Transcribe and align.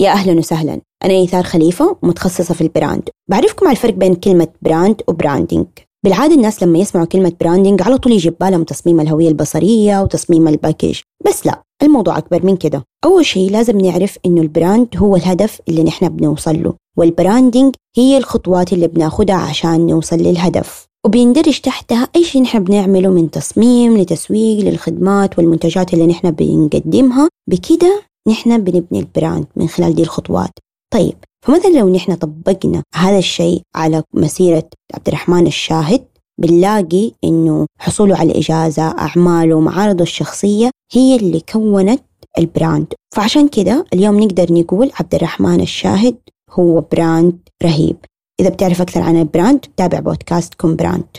يا 0.00 0.10
أهلا 0.10 0.38
وسهلا. 0.38 0.80
أنا 1.04 1.14
إيثار 1.14 1.42
خليفة 1.42 1.96
متخصصة 2.02 2.54
في 2.54 2.60
ال 2.60 2.67
brand. 2.67 3.08
بعرفكم 3.30 3.66
على 3.66 3.76
الفرق 3.76 3.94
بين 3.94 4.14
كلمة 4.14 4.48
brand 4.62 5.02
و 5.08 5.14
branding 5.14 5.66
بالعادة 6.04 6.34
الناس 6.34 6.62
لما 6.62 6.78
يسمعوا 6.78 7.06
كلمة 7.06 7.32
branding 7.40 7.82
على 7.82 7.98
طول 7.98 8.12
يجي 8.12 8.30
بالهم 8.30 8.64
تصميم 8.64 9.00
الهوية 9.00 9.28
البصرية 9.28 10.02
وتصميم 10.02 10.48
ال 10.48 10.54
package 10.54 11.00
بس 11.26 11.46
لا 11.46 11.62
الموضوع 11.82 12.18
أكبر 12.18 12.46
من 12.46 12.56
كده. 12.56 12.84
أول 13.04 13.26
شيء 13.26 13.50
لازم 13.50 13.80
نعرف 13.80 14.18
إنه 14.26 14.42
ال 14.42 14.50
brand 14.50 14.88
هو 14.96 15.16
الهدف 15.16 15.60
اللي 15.68 15.82
نحن 15.82 16.08
بنوصل 16.08 16.62
له. 16.62 16.74
وال 16.96 17.12
branding 17.12 17.74
هي 17.96 18.18
الخطوات 18.18 18.72
اللي 18.72 18.88
بناخدها 18.88 19.36
عشان 19.36 19.86
نوصل 19.86 20.16
للهدف. 20.16 20.86
وبيندرج 21.06 21.60
تحتها 21.60 22.08
أي 22.16 22.24
شيء 22.24 22.42
نحن 22.42 22.64
بنعمله 22.64 23.10
من 23.10 23.30
تصميم 23.30 23.96
لتسويق 23.96 24.64
للخدمات 24.64 25.38
والمنتجات 25.38 25.94
اللي 25.94 26.06
نحن 26.06 26.30
بنقدمها. 26.30 27.28
بكده 27.50 28.02
نحن 28.28 28.64
بنبني 28.64 29.00
ال 29.00 29.08
brand 29.08 29.46
من 29.56 29.68
خلال 29.68 29.94
دي 29.94 30.02
الخطوات. 30.02 30.50
طيب 30.94 31.16
فمثلا 31.46 31.78
لو 31.78 31.88
نحن 31.88 32.14
طبقنا 32.14 32.82
هذا 32.94 33.18
الشيء 33.18 33.62
على 33.74 34.02
مسيرة 34.14 34.68
عبد 34.94 35.08
الرحمن 35.08 35.46
الشاهد 35.46 36.04
بنلاقي 36.40 37.12
إنه 37.24 37.66
حصوله 37.78 38.16
على 38.16 38.32
الاجازه 38.32 38.82
أعماله 38.82 39.60
معارضه 39.60 40.02
الشخصية 40.02 40.70
هي 40.92 41.16
اللي 41.16 41.40
كونت 41.52 42.02
ال 42.38 42.46
brand. 42.46 42.94
فعشان 43.16 43.48
كده 43.48 43.84
اليوم 43.92 44.20
نقدر 44.22 44.52
نقول 44.52 44.90
عبد 45.00 45.14
الرحمن 45.14 45.60
الشاهد 45.60 46.16
هو 46.50 46.80
brand 46.80 47.38
رهيب. 47.62 47.96
إذا 48.40 48.48
بتعرف 48.48 48.80
أكثر 48.80 49.00
عن 49.00 49.16
ال 49.16 49.24
brand 49.24 49.66
تابع 49.76 50.00
بودكاست 50.00 50.54
كوم 50.54 50.76
brand. 50.76 51.16